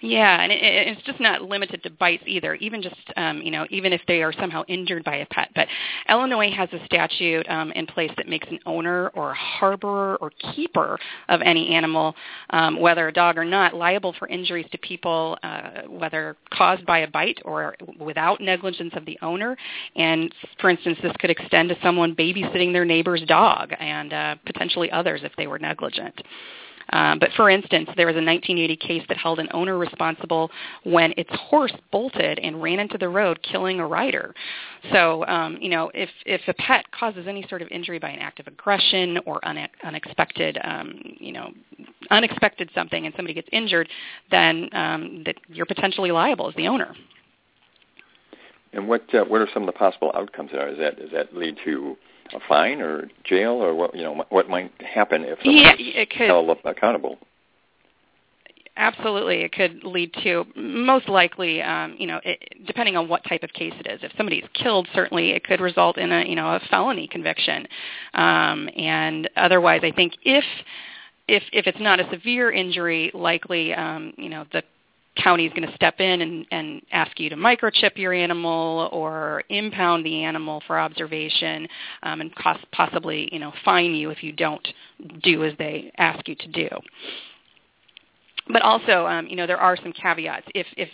Yeah, 0.00 0.42
and 0.42 0.52
it, 0.52 0.58
it's 0.62 1.02
just 1.02 1.20
not 1.20 1.42
limited 1.42 1.82
to 1.84 1.90
bites 1.90 2.24
either. 2.26 2.54
Even 2.56 2.82
just 2.82 2.96
um, 3.16 3.40
you 3.40 3.50
know, 3.50 3.66
even 3.70 3.92
if 3.92 4.00
they 4.06 4.22
are 4.22 4.32
somehow 4.32 4.64
injured 4.68 5.04
by 5.04 5.16
a 5.16 5.26
pet. 5.26 5.50
But 5.54 5.68
Illinois 6.08 6.50
has 6.50 6.68
a 6.72 6.84
statute 6.84 7.48
um, 7.48 7.70
in 7.72 7.86
place 7.86 8.10
that 8.16 8.28
makes 8.28 8.46
an 8.48 8.58
owner 8.66 9.08
or 9.14 9.32
harborer 9.34 10.16
or 10.16 10.30
keeper 10.54 10.98
of 11.28 11.40
any 11.42 11.74
animal, 11.74 12.14
um, 12.50 12.80
whether 12.80 13.08
a 13.08 13.12
dog 13.12 13.38
or 13.38 13.44
not, 13.44 13.74
liable 13.74 14.14
for 14.18 14.28
injuries 14.28 14.66
to 14.72 14.78
people, 14.78 15.38
uh, 15.42 15.82
whether 15.88 16.36
caused 16.52 16.84
by 16.84 17.00
a 17.00 17.08
bite 17.08 17.38
or 17.44 17.76
without 17.98 18.40
negligence 18.40 18.92
of 18.96 19.06
the 19.06 19.18
owner. 19.22 19.56
And 19.96 20.34
for 20.60 20.70
instance, 20.70 20.98
this 21.02 21.12
could 21.18 21.30
extend 21.30 21.68
to 21.70 21.76
someone 21.82 22.14
babysitting 22.14 22.72
their 22.72 22.84
neighbor's 22.84 23.22
dog 23.22 23.72
and 23.78 24.12
uh, 24.12 24.34
potentially 24.44 24.90
others 24.90 25.20
if 25.22 25.32
they 25.36 25.46
were 25.46 25.58
negligent. 25.58 26.20
Um, 26.90 27.18
but 27.18 27.30
for 27.36 27.50
instance, 27.50 27.88
there 27.96 28.06
was 28.06 28.14
a 28.14 28.24
1980 28.24 28.76
case 28.76 29.02
that 29.08 29.16
held 29.16 29.38
an 29.38 29.48
owner 29.52 29.78
responsible 29.78 30.50
when 30.84 31.14
its 31.16 31.30
horse 31.32 31.72
bolted 31.90 32.38
and 32.38 32.62
ran 32.62 32.78
into 32.78 32.98
the 32.98 33.08
road, 33.08 33.40
killing 33.42 33.80
a 33.80 33.86
rider. 33.86 34.34
So, 34.92 35.24
um, 35.26 35.58
you 35.60 35.70
know, 35.70 35.90
if 35.94 36.10
if 36.26 36.42
a 36.48 36.54
pet 36.54 36.84
causes 36.92 37.26
any 37.26 37.46
sort 37.48 37.62
of 37.62 37.68
injury 37.68 37.98
by 37.98 38.10
an 38.10 38.18
act 38.18 38.40
of 38.40 38.46
aggression 38.46 39.18
or 39.26 39.40
une- 39.46 39.68
unexpected, 39.82 40.58
um, 40.62 41.00
you 41.18 41.32
know, 41.32 41.50
unexpected 42.10 42.70
something, 42.74 43.06
and 43.06 43.14
somebody 43.16 43.34
gets 43.34 43.48
injured, 43.52 43.88
then 44.30 44.68
um, 44.72 45.22
that 45.24 45.36
you're 45.48 45.66
potentially 45.66 46.10
liable 46.10 46.48
as 46.48 46.54
the 46.54 46.68
owner. 46.68 46.94
And 48.72 48.88
what 48.88 49.02
uh, 49.14 49.24
what 49.24 49.40
are 49.40 49.48
some 49.54 49.62
of 49.62 49.66
the 49.66 49.78
possible 49.78 50.10
outcomes 50.14 50.50
there? 50.52 50.68
Does 50.68 50.78
that 50.78 50.98
does 50.98 51.10
that 51.12 51.34
lead 51.34 51.56
to 51.64 51.96
a 52.32 52.40
fine 52.48 52.80
or 52.80 53.08
jail 53.24 53.52
or 53.52 53.74
what 53.74 53.94
you 53.94 54.02
know 54.02 54.24
what 54.30 54.48
might 54.48 54.72
happen 54.80 55.24
if 55.24 55.38
someone 55.44 55.62
yeah, 55.78 56.02
is 56.02 56.08
held 56.16 56.56
accountable? 56.64 57.18
Absolutely, 58.76 59.42
it 59.42 59.52
could 59.52 59.84
lead 59.84 60.12
to 60.24 60.44
most 60.56 61.08
likely, 61.08 61.62
um, 61.62 61.94
you 61.96 62.08
know, 62.08 62.20
it, 62.24 62.40
depending 62.66 62.96
on 62.96 63.08
what 63.08 63.22
type 63.22 63.44
of 63.44 63.52
case 63.52 63.72
it 63.78 63.86
is. 63.86 64.00
If 64.02 64.10
somebody 64.16 64.38
is 64.38 64.48
killed, 64.52 64.88
certainly 64.92 65.30
it 65.30 65.44
could 65.44 65.60
result 65.60 65.96
in 65.96 66.10
a, 66.10 66.24
you 66.24 66.34
know, 66.34 66.48
a 66.48 66.60
felony 66.68 67.06
conviction. 67.06 67.68
Um, 68.14 68.68
and 68.76 69.30
otherwise, 69.36 69.82
I 69.84 69.92
think 69.92 70.14
if 70.24 70.44
if 71.28 71.44
if 71.52 71.68
it's 71.68 71.78
not 71.78 72.00
a 72.00 72.10
severe 72.10 72.50
injury, 72.50 73.12
likely, 73.14 73.72
um, 73.74 74.12
you 74.16 74.28
know, 74.28 74.44
the 74.52 74.64
county 75.16 75.46
is 75.46 75.52
going 75.52 75.68
to 75.68 75.74
step 75.74 76.00
in 76.00 76.20
and, 76.20 76.46
and 76.50 76.82
ask 76.92 77.18
you 77.20 77.28
to 77.30 77.36
microchip 77.36 77.96
your 77.96 78.12
animal 78.12 78.88
or 78.92 79.44
impound 79.48 80.04
the 80.04 80.22
animal 80.22 80.62
for 80.66 80.78
observation 80.78 81.68
um, 82.02 82.20
and 82.20 82.34
cost, 82.34 82.64
possibly 82.72 83.28
you 83.32 83.38
know 83.38 83.52
fine 83.64 83.94
you 83.94 84.10
if 84.10 84.22
you 84.22 84.32
don't 84.32 84.66
do 85.22 85.44
as 85.44 85.52
they 85.58 85.92
ask 85.98 86.26
you 86.28 86.34
to 86.34 86.48
do. 86.48 86.68
But 88.48 88.62
also, 88.62 89.06
um, 89.06 89.26
you 89.26 89.36
know, 89.36 89.46
there 89.46 89.60
are 89.60 89.76
some 89.76 89.92
caveats. 89.92 90.46
If 90.54 90.66
if 90.76 90.88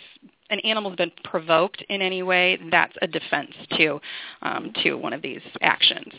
an 0.49 0.59
animal's 0.61 0.95
been 0.95 1.11
provoked 1.23 1.83
in 1.89 2.01
any 2.01 2.23
way, 2.23 2.59
that's 2.69 2.95
a 3.01 3.07
defense 3.07 3.51
to 3.77 3.99
um, 4.41 4.71
to 4.83 4.95
one 4.95 5.13
of 5.13 5.21
these 5.21 5.41
actions. 5.61 6.13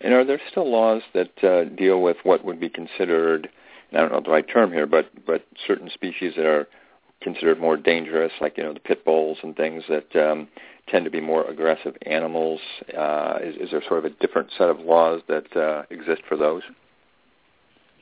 And 0.00 0.12
are 0.12 0.24
there 0.24 0.40
still 0.50 0.68
laws 0.68 1.02
that 1.14 1.44
uh, 1.44 1.64
deal 1.76 2.02
with 2.02 2.16
what 2.24 2.44
would 2.44 2.58
be 2.58 2.68
considered 2.68 3.48
I 3.92 3.98
don't 3.98 4.12
know 4.12 4.20
the 4.20 4.30
right 4.30 4.48
term 4.48 4.72
here, 4.72 4.86
but 4.86 5.06
but 5.26 5.44
certain 5.66 5.90
species 5.90 6.34
that 6.36 6.46
are 6.46 6.68
considered 7.20 7.60
more 7.60 7.76
dangerous, 7.76 8.32
like 8.40 8.56
you 8.56 8.64
know 8.64 8.74
the 8.74 8.80
pit 8.80 9.04
bulls 9.04 9.38
and 9.42 9.56
things 9.56 9.84
that 9.88 10.16
um, 10.16 10.48
tend 10.88 11.04
to 11.04 11.10
be 11.10 11.20
more 11.20 11.44
aggressive 11.48 11.96
animals. 12.06 12.60
Uh, 12.96 13.38
is, 13.40 13.56
is 13.56 13.70
there 13.70 13.82
sort 13.86 14.04
of 14.04 14.04
a 14.04 14.10
different 14.10 14.50
set 14.56 14.68
of 14.68 14.80
laws 14.80 15.22
that 15.28 15.56
uh, 15.56 15.82
exist 15.90 16.22
for 16.28 16.36
those? 16.36 16.62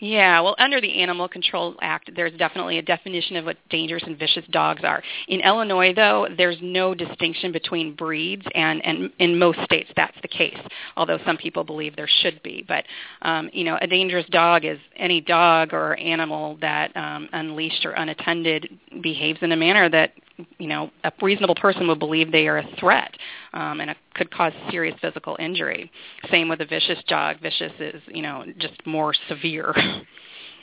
Yeah, 0.01 0.41
well, 0.41 0.55
under 0.59 0.81
the 0.81 1.03
Animal 1.03 1.29
Control 1.29 1.75
Act, 1.83 2.11
there's 2.17 2.33
definitely 2.39 2.79
a 2.79 2.83
definition 2.83 3.37
of 3.37 3.45
what 3.45 3.59
dangerous 3.69 4.03
and 4.07 4.19
vicious 4.19 4.45
dogs 4.51 4.83
are. 4.83 5.03
In 5.29 5.41
Illinois, 5.41 5.93
though, 5.95 6.27
there's 6.39 6.57
no 6.63 6.95
distinction 6.95 7.53
between 7.53 7.95
breeds, 7.95 8.47
and, 8.55 8.85
and 8.85 9.11
in 9.19 9.39
most 9.39 9.59
states 9.65 9.91
that's 9.97 10.17
the 10.23 10.29
case, 10.29 10.57
although 10.97 11.19
some 11.27 11.37
people 11.37 11.65
believe 11.65 11.97
there 11.97 12.09
should 12.23 12.43
be. 12.43 12.65
But, 12.67 12.87
um, 13.23 13.51
you 13.53 13.63
know, 13.63 13.77
a 13.83 13.87
dangerous 13.87 14.27
dog 14.31 14.65
is 14.65 14.79
any 14.97 15.21
dog 15.21 15.75
or 15.75 15.97
animal 15.97 16.57
that, 16.63 16.97
um, 16.97 17.29
unleashed 17.35 17.85
or 17.85 17.93
unattended, 17.93 18.71
behaves 19.03 19.41
in 19.43 19.53
a 19.53 19.57
manner 19.57 19.91
that 19.91 20.15
you 20.59 20.69
know, 20.69 20.91
a 21.05 21.13
reasonable 21.21 21.55
person 21.55 21.87
would 21.89 21.99
believe 21.99 22.33
they 22.33 22.49
are 22.49 22.59
a 22.59 22.77
threat 22.79 23.15
um, 23.53 23.81
and 23.81 23.91
it 23.91 23.97
could 24.15 24.31
cause 24.31 24.53
serious 24.71 24.97
physical 25.01 25.37
injury. 25.39 25.91
Same 26.31 26.49
with 26.49 26.61
a 26.61 26.67
vicious 26.67 26.99
dog. 27.09 27.41
Vicious 27.41 27.73
is, 27.79 28.03
you 28.09 28.23
know, 28.23 28.45
just 28.59 28.87
more 28.87 29.15
severe. 29.29 29.75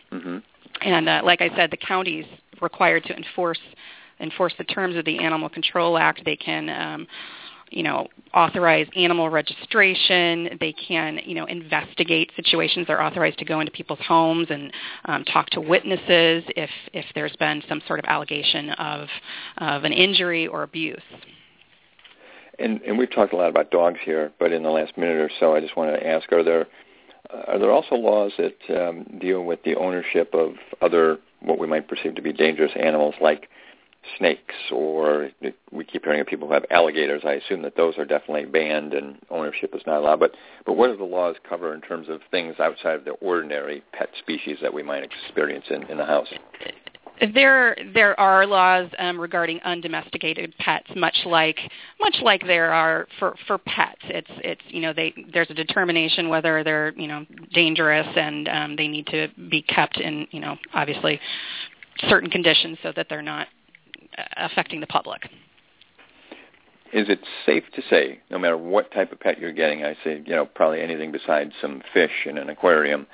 Mm-hmm. 0.09 0.37
And 0.83 1.09
uh, 1.09 1.21
like 1.25 1.41
I 1.41 1.53
said, 1.57 1.69
the 1.69 1.75
county's 1.75 2.23
required 2.61 3.03
to 3.07 3.13
enforce 3.17 3.59
enforce 4.21 4.53
the 4.57 4.63
terms 4.63 4.95
of 4.95 5.03
the 5.03 5.19
Animal 5.19 5.49
Control 5.49 5.97
Act. 5.97 6.21
They 6.23 6.37
can 6.37 6.69
um, 6.69 7.07
you 7.69 7.83
know, 7.83 8.07
authorize 8.33 8.87
animal 8.95 9.29
registration. 9.29 10.57
They 10.59 10.73
can, 10.73 11.19
you 11.25 11.35
know, 11.35 11.45
investigate 11.45 12.31
situations. 12.35 12.87
They're 12.87 13.01
authorized 13.01 13.39
to 13.39 13.45
go 13.45 13.59
into 13.59 13.71
people's 13.71 13.99
homes 14.07 14.47
and 14.49 14.71
um, 15.05 15.23
talk 15.25 15.49
to 15.51 15.61
witnesses 15.61 16.43
if 16.55 16.69
if 16.93 17.05
there's 17.15 17.35
been 17.37 17.61
some 17.67 17.81
sort 17.87 17.99
of 17.99 18.05
allegation 18.05 18.69
of 18.71 19.07
of 19.57 19.83
an 19.83 19.93
injury 19.93 20.47
or 20.47 20.63
abuse. 20.63 21.01
And, 22.59 22.81
and 22.81 22.97
we've 22.97 23.13
talked 23.13 23.33
a 23.33 23.35
lot 23.35 23.49
about 23.49 23.69
dogs 23.69 23.99
here, 24.03 24.31
but 24.39 24.51
in 24.51 24.63
the 24.63 24.69
last 24.69 24.97
minute 24.97 25.17
or 25.17 25.29
so, 25.39 25.55
I 25.55 25.59
just 25.59 25.77
wanted 25.77 25.99
to 25.99 26.07
ask: 26.07 26.31
Are 26.31 26.43
there 26.43 26.67
are 27.47 27.59
there 27.59 27.71
also 27.71 27.95
laws 27.95 28.31
that 28.37 28.57
um, 28.69 29.03
deal 29.19 29.43
with 29.43 29.63
the 29.63 29.75
ownership 29.75 30.33
of 30.33 30.53
other 30.81 31.17
what 31.41 31.59
we 31.59 31.67
might 31.67 31.87
perceive 31.87 32.15
to 32.15 32.21
be 32.21 32.33
dangerous 32.33 32.71
animals, 32.75 33.15
like 33.21 33.49
snakes 34.17 34.55
or 34.71 35.29
we 35.71 35.83
keep 35.83 36.05
hearing 36.05 36.21
of 36.21 36.27
people 36.27 36.47
who 36.47 36.53
have 36.53 36.65
alligators. 36.71 37.23
I 37.25 37.33
assume 37.33 37.61
that 37.63 37.75
those 37.75 37.97
are 37.97 38.05
definitely 38.05 38.45
banned 38.45 38.93
and 38.93 39.17
ownership 39.29 39.75
is 39.75 39.81
not 39.85 39.99
allowed. 39.99 40.19
But 40.19 40.31
but 40.65 40.73
what 40.73 40.87
do 40.87 40.97
the 40.97 41.03
laws 41.03 41.35
cover 41.47 41.73
in 41.73 41.81
terms 41.81 42.07
of 42.09 42.21
things 42.31 42.55
outside 42.59 42.95
of 42.95 43.05
the 43.05 43.11
ordinary 43.11 43.83
pet 43.91 44.09
species 44.19 44.57
that 44.61 44.73
we 44.73 44.83
might 44.83 45.03
experience 45.03 45.65
in, 45.69 45.83
in 45.83 45.97
the 45.97 46.05
house? 46.05 46.29
There, 47.33 47.75
there 47.95 48.19
are 48.19 48.45
laws 48.45 48.89
um, 48.99 49.19
regarding 49.19 49.59
undomesticated 49.61 50.53
pets, 50.59 50.87
much 50.95 51.17
like 51.25 51.57
much 51.99 52.17
like 52.21 52.45
there 52.45 52.71
are 52.71 53.07
for 53.17 53.35
for 53.47 53.57
pets. 53.57 54.01
It's 54.03 54.29
it's 54.43 54.61
you 54.67 54.81
know 54.81 54.93
they 54.93 55.13
there's 55.33 55.49
a 55.49 55.55
determination 55.55 56.29
whether 56.29 56.63
they're 56.63 56.93
you 56.95 57.07
know 57.07 57.25
dangerous 57.53 58.07
and 58.15 58.47
um, 58.47 58.75
they 58.75 58.87
need 58.87 59.07
to 59.07 59.29
be 59.49 59.63
kept 59.63 59.97
in 59.97 60.27
you 60.31 60.39
know 60.39 60.57
obviously 60.73 61.19
certain 62.07 62.29
conditions 62.29 62.77
so 62.83 62.91
that 62.95 63.07
they're 63.09 63.23
not 63.23 63.47
affecting 64.37 64.79
the 64.79 64.87
public. 64.87 65.23
Is 66.93 67.09
it 67.09 67.19
safe 67.45 67.63
to 67.75 67.81
say, 67.89 68.19
no 68.31 68.39
matter 68.39 68.57
what 68.57 68.91
type 68.91 69.11
of 69.11 69.19
pet 69.19 69.39
you're 69.39 69.51
getting, 69.51 69.83
I 69.83 69.95
say, 70.03 70.23
you 70.25 70.35
know, 70.35 70.45
probably 70.45 70.81
anything 70.81 71.11
besides 71.11 71.51
some 71.61 71.81
fish 71.93 72.25
in 72.25 72.37
an 72.37 72.49
aquarium, 72.49 73.07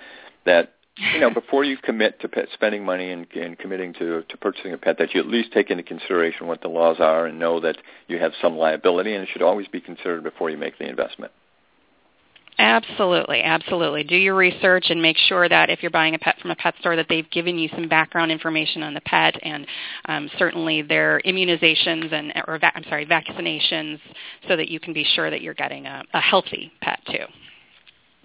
that 0.45 0.73
you 0.97 1.19
know, 1.19 1.31
before 1.31 1.63
you 1.63 1.77
commit 1.77 2.21
to 2.21 2.27
pet, 2.27 2.47
spending 2.53 2.85
money 2.85 3.11
and, 3.11 3.25
and 3.33 3.57
committing 3.57 3.93
to, 3.93 4.23
to 4.29 4.37
purchasing 4.37 4.73
a 4.73 4.77
pet, 4.77 4.97
that 4.99 5.13
you 5.13 5.19
at 5.19 5.27
least 5.27 5.51
take 5.51 5.71
into 5.71 5.83
consideration 5.83 6.47
what 6.47 6.61
the 6.61 6.67
laws 6.67 6.97
are 6.99 7.25
and 7.25 7.39
know 7.39 7.59
that 7.59 7.77
you 8.07 8.19
have 8.19 8.33
some 8.41 8.55
liability, 8.55 9.13
and 9.13 9.23
it 9.23 9.29
should 9.31 9.41
always 9.41 9.67
be 9.67 9.81
considered 9.81 10.23
before 10.23 10.49
you 10.49 10.57
make 10.57 10.77
the 10.77 10.87
investment. 10.87 11.31
Absolutely, 12.59 13.41
absolutely. 13.41 14.03
Do 14.03 14.15
your 14.15 14.35
research 14.35 14.85
and 14.89 15.01
make 15.01 15.17
sure 15.17 15.49
that 15.49 15.71
if 15.71 15.81
you're 15.81 15.89
buying 15.89 16.13
a 16.13 16.19
pet 16.19 16.39
from 16.39 16.51
a 16.51 16.55
pet 16.55 16.75
store, 16.79 16.95
that 16.95 17.07
they've 17.09 17.29
given 17.31 17.57
you 17.57 17.67
some 17.69 17.89
background 17.89 18.31
information 18.31 18.83
on 18.83 18.93
the 18.93 19.01
pet 19.01 19.35
and 19.41 19.65
um, 20.05 20.29
certainly 20.37 20.83
their 20.83 21.19
immunizations 21.25 22.13
and 22.13 22.31
or 22.47 22.59
va- 22.59 22.71
I'm 22.75 22.83
sorry, 22.83 23.07
vaccinations, 23.07 23.99
so 24.47 24.55
that 24.55 24.69
you 24.69 24.79
can 24.79 24.93
be 24.93 25.03
sure 25.03 25.31
that 25.31 25.41
you're 25.41 25.55
getting 25.55 25.87
a, 25.87 26.03
a 26.13 26.21
healthy 26.21 26.71
pet 26.81 26.99
too. 27.07 27.25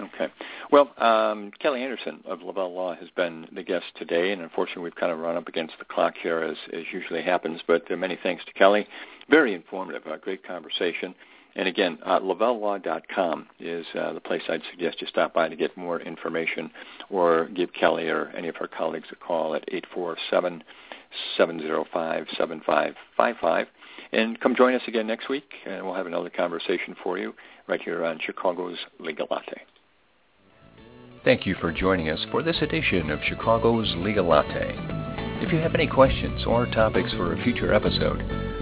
Okay. 0.00 0.28
Well, 0.71 0.90
um, 0.99 1.50
Kelly 1.59 1.83
Anderson 1.83 2.21
of 2.25 2.43
Lavelle 2.43 2.73
Law 2.73 2.95
has 2.95 3.09
been 3.17 3.49
the 3.52 3.64
guest 3.64 3.87
today, 3.97 4.31
and 4.31 4.40
unfortunately 4.40 4.85
we've 4.85 4.95
kind 4.95 5.11
of 5.11 5.19
run 5.19 5.37
up 5.37 5.49
against 5.49 5.75
the 5.78 5.85
clock 5.85 6.14
here, 6.23 6.40
as, 6.43 6.57
as 6.73 6.85
usually 6.93 7.23
happens. 7.23 7.61
But 7.67 7.90
uh, 7.90 7.97
many 7.97 8.17
thanks 8.23 8.45
to 8.45 8.52
Kelly. 8.52 8.87
Very 9.28 9.55
informative, 9.55 10.07
a 10.07 10.19
great 10.19 10.47
conversation. 10.47 11.14
And 11.57 11.67
again, 11.67 11.99
uh, 12.07 12.21
lavellelaw.com 12.21 13.49
is 13.59 13.85
uh, 13.99 14.12
the 14.12 14.21
place 14.21 14.43
I'd 14.49 14.62
suggest 14.71 15.00
you 15.00 15.09
stop 15.09 15.35
by 15.35 15.49
to 15.49 15.57
get 15.57 15.76
more 15.76 16.00
information 16.00 16.71
or 17.11 17.49
give 17.49 17.73
Kelly 17.73 18.09
or 18.09 18.28
any 18.37 18.47
of 18.47 18.57
her 18.57 18.69
colleagues 18.69 19.09
a 19.11 19.17
call 19.17 19.57
at 19.57 19.64
847 19.67 20.62
705 21.37 22.26
7555. 22.37 23.67
And 24.12 24.38
come 24.40 24.55
join 24.55 24.75
us 24.75 24.83
again 24.87 25.09
next 25.09 25.28
week, 25.28 25.50
and 25.67 25.85
we'll 25.85 25.95
have 25.95 26.07
another 26.07 26.31
conversation 26.31 26.95
for 27.02 27.19
you 27.19 27.35
right 27.67 27.83
here 27.83 28.05
on 28.05 28.21
Chicago's 28.25 28.78
Legal 29.00 29.26
Latte. 29.28 29.61
Thank 31.28 31.44
you 31.44 31.56
for 31.56 31.70
joining 31.70 32.08
us 32.08 32.25
for 32.30 32.42
this 32.42 32.56
edition 32.62 33.11
of 33.11 33.20
Chicago's 33.23 33.92
Legal 33.99 34.25
Latte. 34.25 34.75
If 35.42 35.52
you 35.52 35.58
have 35.58 35.75
any 35.75 35.87
questions 35.87 36.47
or 36.47 36.64
topics 36.64 37.12
for 37.12 37.35
a 37.35 37.44
future 37.44 37.75
episode, 37.75 38.20